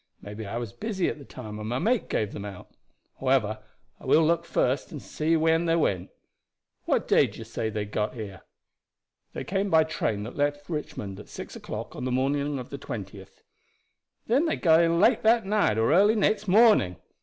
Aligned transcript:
Maybe 0.19 0.47
I 0.47 0.57
was 0.57 0.73
busy 0.73 1.09
at 1.09 1.19
the 1.19 1.25
time, 1.25 1.59
and 1.59 1.69
my 1.69 1.77
mate 1.77 2.09
gave 2.09 2.31
them 2.33 2.43
out. 2.43 2.71
However, 3.19 3.59
I 3.99 4.05
will 4.07 4.25
look 4.25 4.45
first 4.45 4.91
and 4.91 4.99
see 4.99 5.37
when 5.37 5.65
they 5.65 5.75
went. 5.75 6.09
What 6.85 7.07
day 7.07 7.27
do 7.27 7.37
you 7.37 7.43
say 7.43 7.69
they 7.69 7.85
got 7.85 8.15
here?" 8.15 8.41
"They 9.33 9.43
came 9.43 9.69
by 9.69 9.83
the 9.83 9.91
train 9.91 10.23
that 10.23 10.35
left 10.35 10.67
Richmond 10.69 11.19
at 11.19 11.29
six 11.29 11.55
o'clock 11.55 11.95
on 11.95 12.05
the 12.05 12.11
morning 12.11 12.57
of 12.57 12.71
the 12.71 12.79
20th." 12.79 13.43
"Then 14.25 14.47
they 14.47 14.55
got 14.55 14.81
in 14.81 14.99
late 14.99 15.21
that 15.21 15.45
night 15.45 15.77
or 15.77 15.93
early 15.93 16.15
next 16.15 16.47
morning. 16.47 16.95